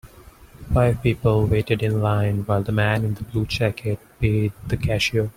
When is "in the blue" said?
3.05-3.45